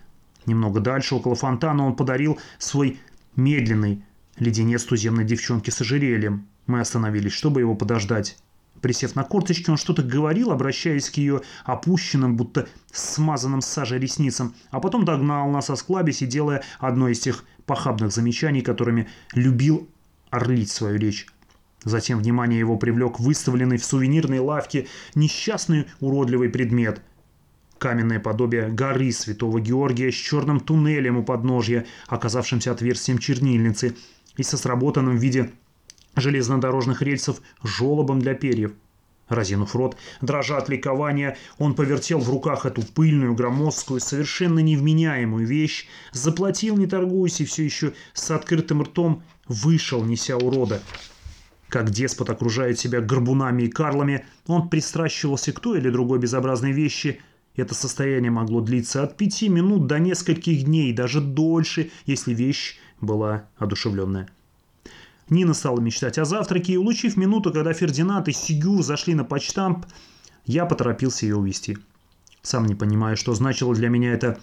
[0.45, 2.99] Немного дальше, около фонтана, он подарил свой
[3.35, 4.03] медленный
[4.37, 6.47] леденец туземной девчонки с ожерельем.
[6.67, 8.37] Мы остановились, чтобы его подождать.
[8.81, 14.79] Присев на корточки, он что-то говорил, обращаясь к ее опущенным, будто смазанным сажей ресницам, а
[14.79, 19.89] потом догнал нас, осклабясь и делая одно из тех похабных замечаний, которыми любил
[20.29, 21.25] орлить свою речь.
[21.85, 26.99] Затем внимание его привлек выставленный в сувенирной лавке несчастный уродливый предмет.
[27.77, 33.95] Каменное подобие горы Святого Георгия с черным туннелем у подножья, оказавшимся отверстием чернильницы,
[34.35, 35.51] и со сработанным в виде
[36.15, 38.73] железнодорожных рельсов желобом для перьев.
[39.27, 45.87] Разинув рот, дрожа от ликования, он повертел в руках эту пыльную, громоздкую, совершенно невменяемую вещь,
[46.11, 50.81] заплатил, не торгуясь, и все еще с открытым ртом вышел, неся урода.
[51.75, 57.19] Как деспот окружает себя горбунами и карлами, он пристращивался к той или другой безобразной вещи.
[57.57, 63.49] Это состояние могло длиться от пяти минут до нескольких дней, даже дольше, если вещь была
[63.57, 64.29] одушевленная.
[65.29, 69.85] Нина стала мечтать о завтраке, и, улучив минуту, когда Фердинанд и Сигюр зашли на почтамп,
[70.45, 71.77] я поторопился ее увести.
[72.41, 74.39] Сам не понимаю, что значило для меня это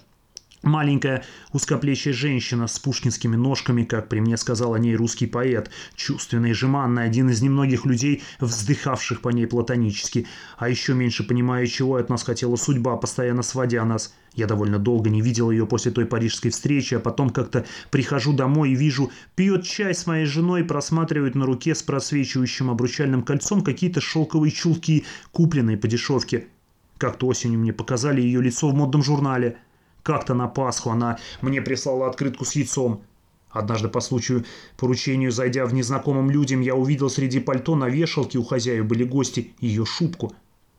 [0.62, 6.50] Маленькая узкоплечья женщина с пушкинскими ножками, как при мне сказал о ней русский поэт, чувственный
[6.50, 11.96] и жеманный, один из немногих людей, вздыхавших по ней платонически, а еще меньше понимая, чего
[11.96, 14.14] от нас хотела судьба, постоянно сводя нас.
[14.34, 18.70] Я довольно долго не видел ее после той парижской встречи, а потом как-то прихожу домой
[18.70, 24.00] и вижу, пьет чай с моей женой, просматривает на руке с просвечивающим обручальным кольцом какие-то
[24.00, 26.46] шелковые чулки, купленные по дешевке.
[26.98, 29.56] Как-то осенью мне показали ее лицо в модном журнале–
[30.02, 33.02] как-то на Пасху она мне прислала открытку с яйцом.
[33.50, 34.44] Однажды по случаю
[34.78, 39.52] поручению, зайдя в незнакомым людям, я увидел среди пальто на вешалке у хозяев были гости
[39.60, 40.32] ее шубку.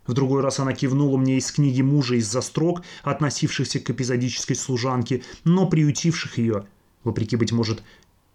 [0.07, 5.21] В другой раз она кивнула мне из книги мужа из-за строк, относившихся к эпизодической служанке,
[5.43, 6.65] но приютивших ее,
[7.03, 7.83] вопреки, быть может,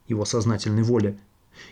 [0.07, 1.19] его сознательной воле.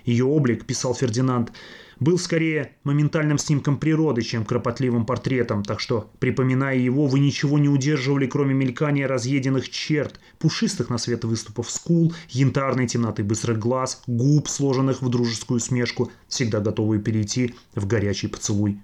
[0.05, 1.53] Ее облик, писал Фердинанд,
[1.99, 7.69] был скорее моментальным снимком природы, чем кропотливым портретом, так что, припоминая его, вы ничего не
[7.69, 14.49] удерживали, кроме мелькания разъеденных черт, пушистых на свет выступов скул, янтарной темноты быстрых глаз, губ,
[14.49, 18.79] сложенных в дружескую смешку, всегда готовые перейти в горячий поцелуй.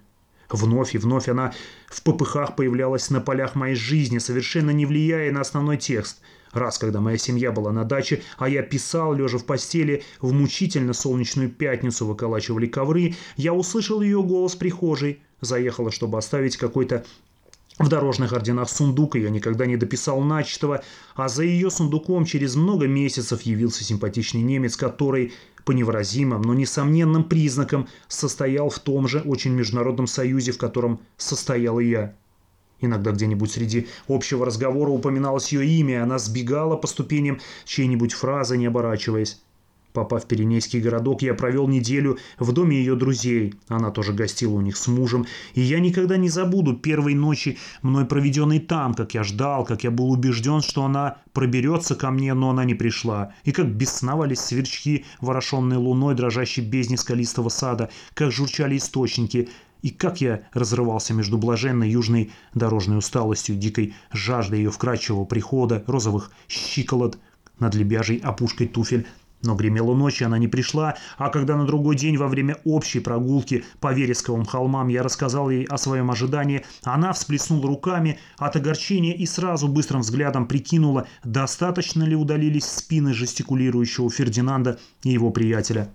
[0.53, 1.53] Вновь и вновь она
[1.89, 6.21] в попыхах появлялась на полях моей жизни, совершенно не влияя на основной текст.
[6.53, 10.93] Раз, когда моя семья была на даче, а я писал, лежа в постели, в мучительно
[10.93, 15.21] солнечную пятницу выколачивали ковры, я услышал ее голос прихожей.
[15.41, 17.05] Заехала, чтобы оставить какой-то
[17.79, 20.85] в дорожных орденах сундук я никогда не дописал начатого,
[21.15, 25.33] а за ее сундуком через много месяцев явился симпатичный немец, который
[25.65, 31.79] по невыразимым, но несомненным признакам состоял в том же очень международном союзе, в котором состоял
[31.79, 32.15] и я.
[32.81, 38.57] Иногда где-нибудь среди общего разговора упоминалось ее имя, и она сбегала по ступеням чьей-нибудь фразы,
[38.57, 39.41] не оборачиваясь.
[39.93, 43.55] Попав в Пиренейский городок, я провел неделю в доме ее друзей.
[43.69, 45.27] Она тоже гостила у них с мужем.
[45.55, 49.91] И я никогда не забуду первой ночи, мной проведенной там, как я ждал, как я
[49.91, 53.35] был убежден, что она проберется ко мне, но она не пришла.
[53.45, 59.51] И как бесновались сверчки, ворошенные луной, дрожащей бездни скалистого сада, как журчали источники,
[59.83, 66.31] и как я разрывался между блаженной южной дорожной усталостью, дикой жаждой ее вкрадчивого прихода, розовых
[66.49, 67.19] щиколот
[67.59, 69.07] над лебяжей опушкой туфель,
[69.43, 73.01] но гремела ночь, и она не пришла, а когда на другой день во время общей
[73.01, 79.15] прогулки по вересковым холмам я рассказал ей о своем ожидании, она всплеснула руками от огорчения
[79.15, 85.91] и сразу быстрым взглядом прикинула, достаточно ли удалились спины жестикулирующего Фердинанда и его приятеля.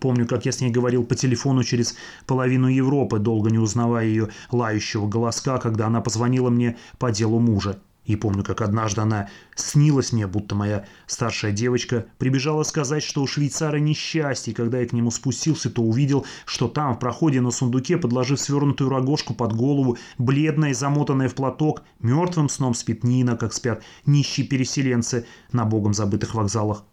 [0.00, 4.28] Помню, как я с ней говорил по телефону через половину Европы, долго не узнавая ее
[4.50, 7.78] лающего голоска, когда она позвонила мне по делу мужа.
[8.04, 13.28] И помню, как однажды она снилась мне, будто моя старшая девочка прибежала сказать, что у
[13.28, 14.54] швейцара несчастье.
[14.54, 18.90] Когда я к нему спустился, то увидел, что там, в проходе на сундуке, подложив свернутую
[18.90, 24.46] рогожку под голову, бледная и замотанная в платок, мертвым сном спит Нина, как спят нищие
[24.46, 26.84] переселенцы на богом забытых вокзалах.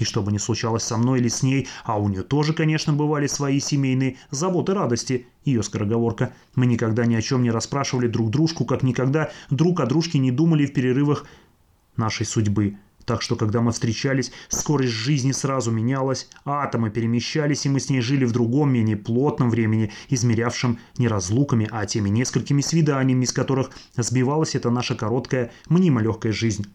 [0.00, 2.94] И что бы ни случалось со мной или с ней, а у нее тоже, конечно,
[2.94, 8.30] бывали свои семейные заботы, радости, ее скороговорка, мы никогда ни о чем не расспрашивали друг
[8.30, 11.26] дружку, как никогда друг о дружке не думали в перерывах
[11.96, 12.78] нашей судьбы.
[13.04, 18.00] Так что, когда мы встречались, скорость жизни сразу менялась, атомы перемещались, и мы с ней
[18.00, 23.70] жили в другом, менее плотном времени, измерявшем не разлуками, а теми несколькими свиданиями, из которых
[23.96, 26.66] сбивалась эта наша короткая, мнимо легкая жизнь.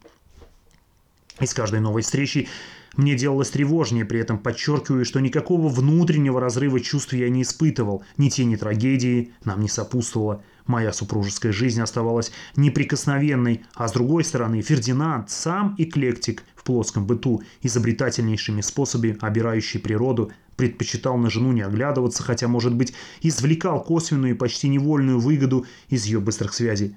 [1.40, 2.48] И с каждой новой встречей
[2.96, 8.30] мне делалось тревожнее, при этом подчеркиваю, что никакого внутреннего разрыва чувств я не испытывал, ни
[8.30, 10.44] тени трагедии нам не сопутствовало.
[10.66, 17.44] Моя супружеская жизнь оставалась неприкосновенной, а с другой стороны Фердинанд сам эклектик в плоском быту,
[17.62, 24.38] изобретательнейшими способами обирающий природу, предпочитал на жену не оглядываться, хотя, может быть, извлекал косвенную и
[24.38, 26.96] почти невольную выгоду из ее быстрых связей.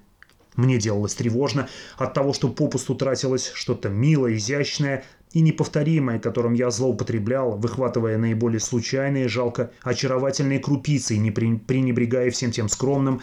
[0.58, 1.68] Мне делалось тревожно
[1.98, 8.58] от того, что попусту тратилось что-то милое, изящное, и неповторимое, которым я злоупотреблял, выхватывая наиболее
[8.58, 13.20] случайные, жалко очаровательные крупицы не пренебрегая всем тем скромным,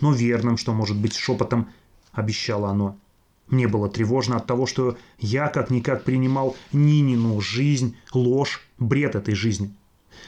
[0.00, 1.70] но верным, что может быть шепотом,
[2.12, 2.98] обещало оно.
[3.48, 9.72] Мне было тревожно от того, что я как-никак принимал Нинину жизнь, ложь, бред этой жизни.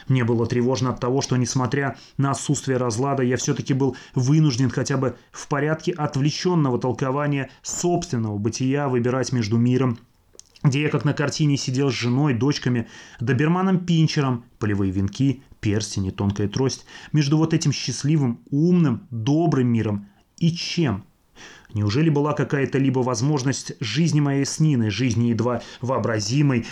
[0.07, 4.97] Мне было тревожно от того, что, несмотря на отсутствие разлада, я все-таки был вынужден хотя
[4.97, 9.97] бы в порядке отвлеченного толкования собственного бытия выбирать между миром
[10.63, 12.87] где я, как на картине, сидел с женой, дочками,
[13.19, 20.07] доберманом Пинчером, полевые венки, перстень и тонкая трость, между вот этим счастливым, умным, добрым миром
[20.37, 21.05] и чем?
[21.73, 26.65] Неужели была какая-то либо возможность жизни моей с Ниной, жизни едва вообразимой,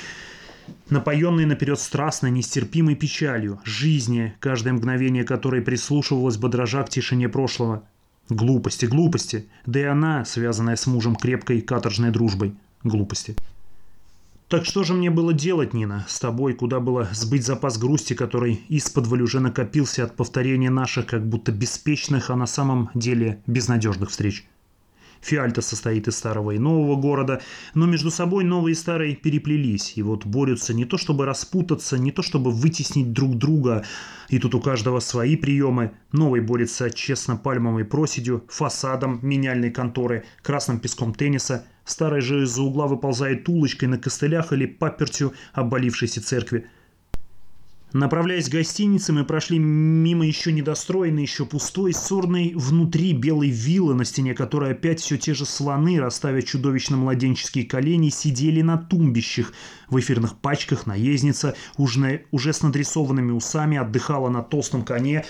[0.90, 7.84] напоенной наперед страстной, нестерпимой печалью, жизни, каждое мгновение которой прислушивалась бы дрожа к тишине прошлого?
[8.30, 13.36] Глупости, глупости, да и она, связанная с мужем крепкой каторжной дружбой, глупости.
[14.48, 18.62] Так что же мне было делать, Нина, с тобой, куда было сбыть запас грусти, который
[18.70, 24.48] из-под уже накопился от повторения наших как будто беспечных, а на самом деле безнадежных встреч?
[25.26, 27.42] Фиальта состоит из старого и нового города,
[27.74, 32.12] но между собой новый и старый переплелись, и вот борются не то чтобы распутаться, не
[32.12, 33.84] то чтобы вытеснить друг друга,
[34.30, 35.94] и тут у каждого свои приемы.
[36.12, 42.88] Новый борется честно пальмовой проседью, фасадом меняльной конторы, красным песком тенниса– Старый же из-за угла
[42.88, 46.68] выползает улочкой на костылях или папертью обвалившейся церкви.
[47.96, 54.04] Направляясь к гостинице, мы прошли мимо еще недостроенной, еще пустой, сорной внутри белой виллы, на
[54.04, 59.54] стене которой опять все те же слоны, расставив чудовищно младенческие колени, сидели на тумбищах.
[59.88, 65.24] В эфирных пачках наездница, уже с надрисованными усами, отдыхала на толстом коне,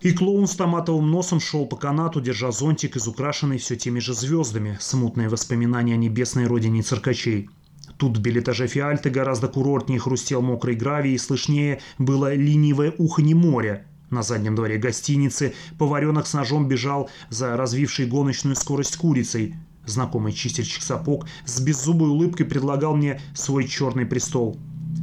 [0.00, 4.14] и клоун с томатовым носом шел по канату, держа зонтик из украшенной все теми же
[4.14, 7.50] звездами, смутные воспоминания о небесной родине циркачей.
[7.98, 13.86] Тут в билетаже Фиальты гораздо курортнее хрустел мокрый гравий и слышнее было ленивое уханье моря.
[14.10, 19.54] На заднем дворе гостиницы поваренок с ножом бежал за развившей гоночную скорость курицей.
[19.86, 24.58] Знакомый чистильщик сапог с беззубой улыбкой предлагал мне свой черный престол.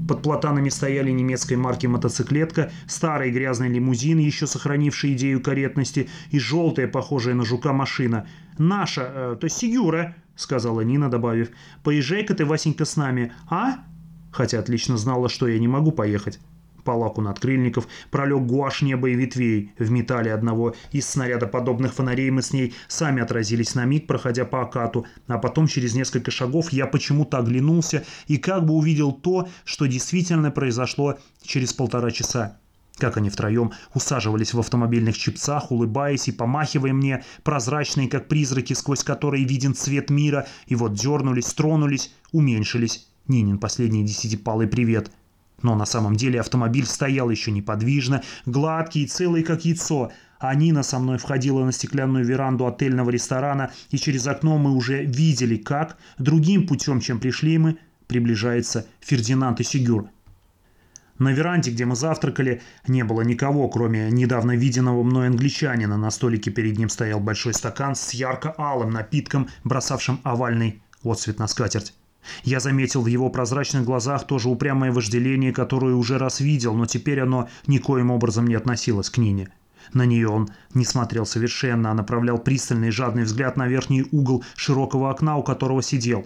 [0.07, 6.87] Под платанами стояли немецкой марки мотоциклетка, старый грязный лимузин, еще сохранивший идею каретности, и желтая,
[6.87, 8.27] похожая на жука машина.
[8.57, 11.49] «Наша, э, то есть Сигюра»,— сказала Нина, добавив.
[11.83, 13.83] «Поезжай-ка ты, Васенька, с нами, а?»
[14.31, 16.39] Хотя отлично знала, что я не могу поехать.
[16.83, 19.71] По лаку надкрыльников пролег гуашь неба и ветвей.
[19.77, 24.61] В металле одного из снарядоподобных фонарей мы с ней сами отразились на миг, проходя по
[24.61, 29.85] окату, а потом через несколько шагов я почему-то оглянулся и как бы увидел то, что
[29.85, 32.59] действительно произошло через полтора часа.
[32.97, 39.03] Как они втроем усаживались в автомобильных чипцах, улыбаясь и помахивая мне, прозрачные, как призраки, сквозь
[39.03, 43.07] которые виден цвет мира, и вот дернулись, тронулись, уменьшились.
[43.27, 45.11] Нинин последний десятипалый привет–
[45.63, 50.83] но на самом деле автомобиль стоял еще неподвижно, гладкий и целый как яйцо, а Нина
[50.83, 55.97] со мной входила на стеклянную веранду отельного ресторана, и через окно мы уже видели, как,
[56.17, 57.77] другим путем, чем пришли мы,
[58.07, 60.09] приближается Фердинанд и Сигюр.
[61.19, 65.95] На веранде, где мы завтракали, не было никого, кроме недавно виденного мной англичанина.
[65.95, 71.93] На столике перед ним стоял большой стакан с ярко-алым напитком, бросавшим овальный отцвет на скатерть.
[72.43, 77.19] Я заметил в его прозрачных глазах тоже упрямое вожделение, которое уже раз видел, но теперь
[77.19, 79.49] оно никоим образом не относилось к Нине.
[79.91, 85.11] На нее он не смотрел совершенно, а направлял пристальный жадный взгляд на верхний угол широкого
[85.11, 86.25] окна, у которого сидел.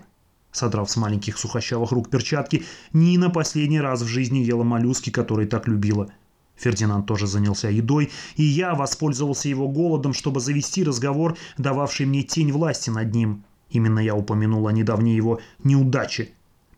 [0.58, 5.68] Содрав с маленьких сухощавых рук перчатки, Нина последний раз в жизни ела моллюски, которые так
[5.68, 6.12] любила.
[6.56, 12.52] Фердинанд тоже занялся едой, и я воспользовался его голодом, чтобы завести разговор, дававший мне тень
[12.52, 13.44] власти над ним.
[13.70, 16.30] Именно я упомянул о недавней его неудаче.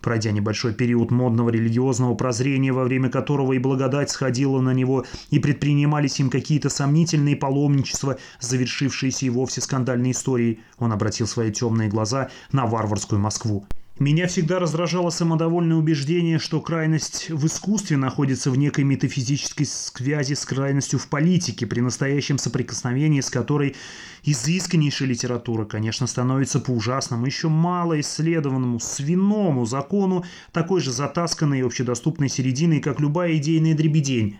[0.01, 5.39] Пройдя небольшой период модного религиозного прозрения, во время которого и благодать сходила на него, и
[5.39, 12.29] предпринимались им какие-то сомнительные паломничества, завершившиеся и вовсе скандальной историей, он обратил свои темные глаза
[12.51, 13.65] на варварскую Москву.
[13.99, 20.45] Меня всегда раздражало самодовольное убеждение, что крайность в искусстве находится в некой метафизической связи с
[20.45, 23.75] крайностью в политике, при настоящем соприкосновении с которой
[24.23, 30.23] изысканнейшая литература, конечно, становится по ужасному, еще мало исследованному, свиному закону,
[30.53, 34.39] такой же затасканной и общедоступной серединой, как любая идейная дребедень.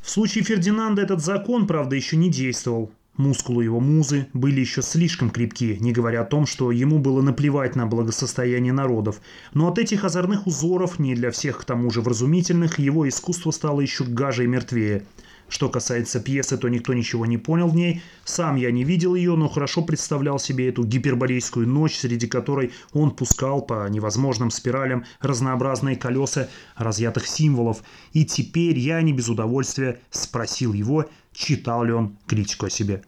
[0.00, 2.90] В случае Фердинанда этот закон, правда, еще не действовал.
[3.18, 7.74] Мускулы его музы были еще слишком крепки, не говоря о том, что ему было наплевать
[7.74, 9.20] на благосостояние народов.
[9.52, 13.80] Но от этих озорных узоров, не для всех к тому же вразумительных, его искусство стало
[13.80, 15.04] еще гаже и мертвее.
[15.48, 18.02] Что касается пьесы, то никто ничего не понял в ней.
[18.24, 23.10] Сам я не видел ее, но хорошо представлял себе эту гиперборейскую ночь, среди которой он
[23.10, 27.82] пускал по невозможным спиралям разнообразные колеса разъятых символов.
[28.12, 33.02] И теперь я не без удовольствия спросил его, читал ли он критику о себе.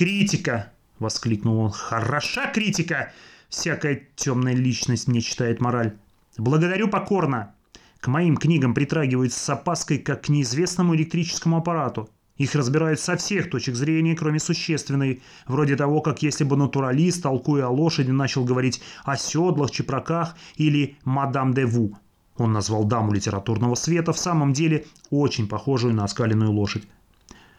[0.00, 1.70] «Критика!»— воскликнул он.
[1.72, 3.12] «Хороша критика!
[3.50, 5.92] Всякая темная личность не читает мораль.
[6.38, 7.54] Благодарю покорно.
[8.00, 12.08] К моим книгам притрагиваются с опаской, как к неизвестному электрическому аппарату.
[12.38, 17.66] Их разбирают со всех точек зрения, кроме существенной, вроде того, как если бы натуралист, толкуя
[17.66, 21.94] о лошади, начал говорить о седлах, чепраках или «мадам де Ву».
[22.38, 26.84] Он назвал даму литературного света в самом деле очень похожую на оскаленную лошадь.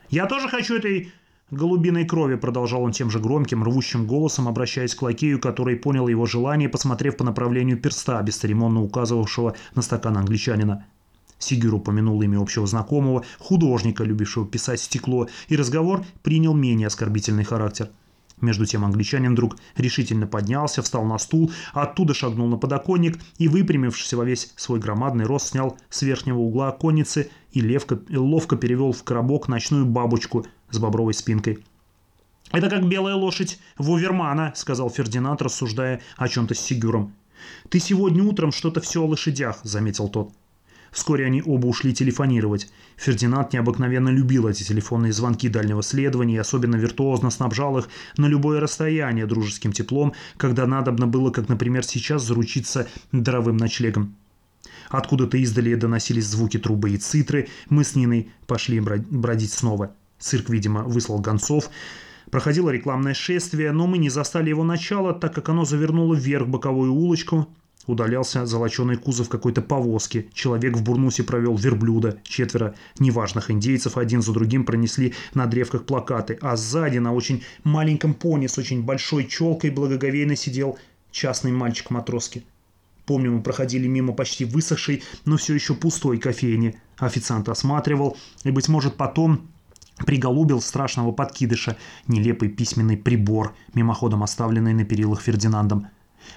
[0.10, 1.14] «Я тоже хочу этой
[1.52, 6.26] голубиной крови»,— продолжал он тем же громким, рвущим голосом, обращаясь к лакею, который понял его
[6.26, 10.86] желание, посмотрев по направлению перста, бесцеремонно указывавшего на стакан англичанина.
[11.38, 17.90] Сигюр упомянул имя общего знакомого, художника, любившего писать стекло, и разговор принял менее оскорбительный характер.
[18.42, 24.14] Между тем англичанин вдруг решительно поднялся, встал на стул, оттуда шагнул на подоконник и, выпрямившись
[24.14, 27.62] во весь свой громадный рост, снял с верхнего угла конницы и
[28.18, 31.64] ловко перевел в коробок ночную бабочку с бобровой спинкой.
[32.52, 37.14] «Это как белая лошадь Вувермана»,— сказал Фердинанд, рассуждая о чем-то с Сигюром.
[37.70, 40.34] «Ты сегодня утром что-то все о лошадях»,— заметил тот.
[40.92, 42.70] Вскоре они оба ушли телефонировать.
[42.98, 48.60] Фердинанд необыкновенно любил эти телефонные звонки дальнего следования и особенно виртуозно снабжал их на любое
[48.60, 54.16] расстояние дружеским теплом, когда надобно было, как, например, сейчас, заручиться даровым ночлегом.
[54.90, 57.48] Откуда-то издали доносились звуки трубы и цитры.
[57.70, 59.96] Мы с Ниной пошли бродить снова.
[60.22, 61.70] Цирк, видимо, выслал гонцов.
[62.30, 66.94] Проходило рекламное шествие, но мы не застали его начала, так как оно завернуло вверх боковую
[66.94, 67.50] улочку,
[67.88, 70.30] Удалялся золоченый кузов какой-то повозки.
[70.34, 72.20] Человек в бурнусе провел верблюда.
[72.24, 76.38] Четверо неважных индейцев один за другим пронесли на древках плакаты.
[76.42, 80.78] А сзади на очень маленьком пони с очень большой челкой благоговейно сидел
[81.12, 82.46] частный мальчик матроски.
[83.08, 86.80] Помню, мы проходили мимо почти высохшей, но все еще пустой кофейни.
[86.98, 89.50] Официант осматривал, и, быть может, потом
[90.06, 91.78] приголубил страшного подкидыша
[92.08, 95.88] нелепый письменный прибор, мимоходом оставленный на перилах Фердинандом.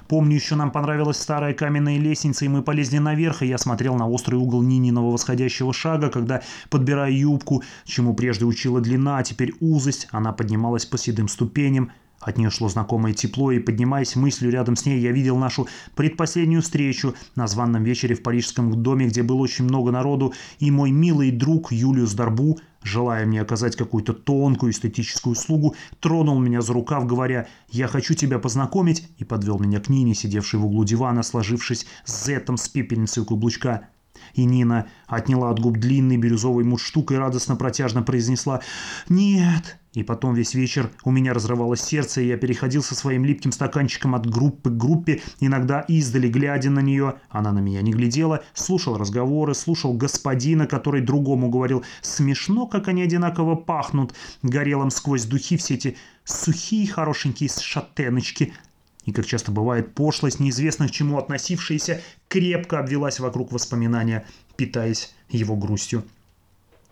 [0.08, 4.08] Помню, еще нам понравилась старая каменная лестница, и мы полезли наверх, и я смотрел на
[4.08, 10.08] острый угол Нининого восходящего шага, когда, подбирая юбку, чему прежде учила длина, а теперь узость,
[10.10, 11.92] она поднималась по седым ступеням.
[12.20, 16.62] От нее шло знакомое тепло, и, поднимаясь мыслью рядом с ней, я видел нашу предпоследнюю
[16.62, 21.30] встречу на званном вечере в парижском доме, где было очень много народу, и мой милый
[21.30, 27.48] друг Юлиус Дарбу– желая мне оказать какую-то тонкую эстетическую услугу, тронул меня за рукав, говоря
[27.68, 32.26] «Я хочу тебя познакомить» и подвел меня к Нине, сидевшей в углу дивана, сложившись с
[32.26, 33.88] зетом с пепельницей у каблучка.
[34.34, 38.60] И Нина отняла от губ длинный бирюзовый мундштук и радостно протяжно произнесла
[39.08, 39.78] «Нет».
[39.94, 44.16] И потом весь вечер у меня разрывалось сердце, и я переходил со своим липким стаканчиком
[44.16, 47.14] от группы к группе, иногда издали, глядя на нее.
[47.30, 53.02] Она на меня не глядела, слушал разговоры, слушал господина, который другому говорил «Смешно, как они
[53.02, 58.52] одинаково пахнут», горелым сквозь духи все эти сухие хорошенькие шатеночки.
[59.04, 64.26] И, как часто бывает, пошлость, неизвестно к чему относившаяся, крепко обвелась вокруг воспоминания,
[64.56, 66.02] питаясь его грустью.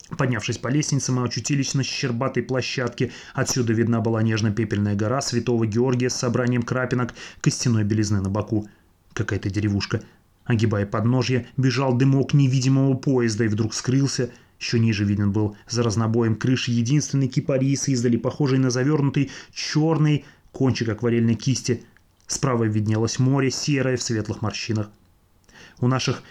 [0.09, 3.13] Поднявшись по лестнице, мы очутились на щербатой площадке.
[3.35, 8.69] Отсюда видна была нежно-пепельная гора Святого Георгия с собранием крапинок костяной белизны на боку.
[9.15, 10.03] Какая-то деревушка.
[10.45, 14.31] Огибая подножье, бежал дымок невидимого поезда и вдруг скрылся.
[14.59, 20.89] Еще ниже виден был за разнобоем крыши единственный кипарис, издали похожий на завернутый черный кончик
[20.89, 21.85] акварельной кисти.
[22.27, 24.91] Справа виднелось море, серое в светлых морщинах.
[25.81, 26.23] У наших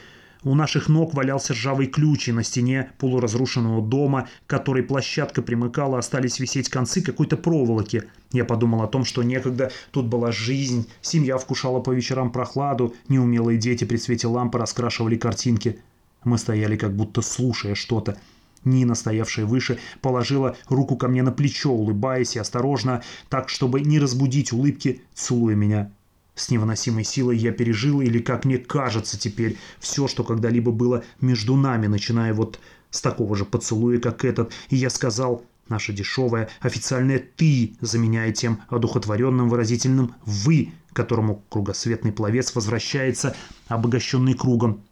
[0.44, 6.40] У наших ног валялся ржавый ключ, и на стене полуразрушенного дома, которой площадка примыкала, остались
[6.40, 8.06] висеть концы какой-то проволоки.
[8.32, 13.60] Я подумал о том, что некогда тут была жизнь, семья вкушала по вечерам прохладу, неумелые
[13.60, 15.80] дети при свете лампы раскрашивали картинки.
[16.24, 18.18] Мы стояли как будто слушая что-то.
[18.64, 24.00] Нина, стоявшая выше, положила руку ко мне на плечо, улыбаясь и осторожно, так, чтобы не
[24.00, 25.92] разбудить улыбки, целуя меня.
[26.36, 31.56] С невыносимой силой я пережил, или, как мне кажется теперь, все, что когда-либо было между
[31.56, 32.60] нами, начиная вот
[32.90, 38.62] с такого же поцелуя, как этот, и я сказал, наше дешевое официальное «ты», заменяя тем
[38.70, 43.36] одухотворенным выразительным «вы», которому кругосветный пловец возвращается,
[43.68, 44.84] обогащенный кругом.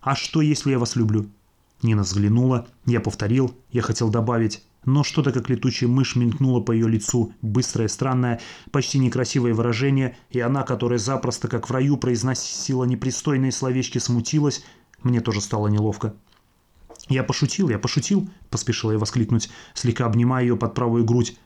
[0.00, 1.26] «А что, если я вас люблю?»
[1.82, 6.88] Нина взглянула, я повторил, я хотел добавить, но что-то как летучая мышь мелькнуло по ее
[6.88, 13.52] лицу, быстрое, странное, почти некрасивое выражение, и она, которая запросто, как в раю, произносила непристойные
[13.52, 14.64] словечки, смутилась,
[15.02, 16.14] мне тоже стало неловко.
[17.08, 21.36] «Я пошутил, я пошутил»,— поспешила я воскликнуть, слегка обнимая ее под правую грудь.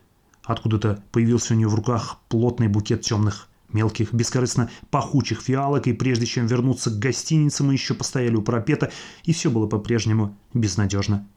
[0.42, 6.24] Откуда-то появился у нее в руках плотный букет темных мелких, бескорыстно пахучих фиалок, и прежде
[6.24, 8.90] чем вернуться к гостинице, мы еще постояли у парапета,
[9.24, 11.28] и все было по-прежнему безнадежно.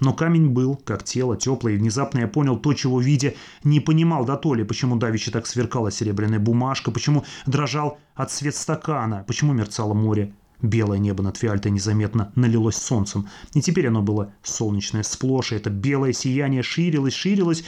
[0.00, 4.24] Но камень был, как тело, теплый, и внезапно я понял то, чего видя не понимал
[4.24, 9.52] до то ли, почему давеча так сверкала серебряная бумажка, почему дрожал от свет стакана, почему
[9.52, 10.34] мерцало море.
[10.62, 15.68] Белое небо над Фиальтой незаметно налилось солнцем, и теперь оно было солнечное сплошь, и это
[15.68, 17.64] белое сияние ширилось, ширилось,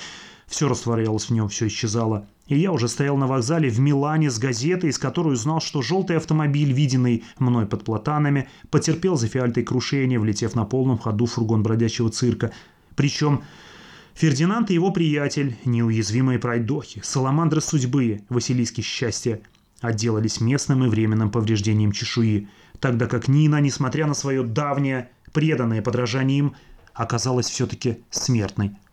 [0.46, 2.26] все растворялось в нем, все исчезало.
[2.46, 6.16] И я уже стоял на вокзале в Милане с газетой, из которой узнал, что желтый
[6.16, 11.64] автомобиль, виденный мной под платанами, потерпел за фиальтой крушение, влетев на полном ходу в фургон
[11.64, 12.52] бродячего цирка.
[12.94, 13.42] Причем
[14.14, 19.40] Фердинанд и его приятель, неуязвимые пройдохи, саламандры судьбы, Василийски счастья,
[19.80, 26.38] отделались местным и временным повреждением чешуи, тогда как Нина, несмотря на свое давнее, преданное подражание
[26.38, 26.54] им,
[26.94, 28.70] оказалась все-таки смертной–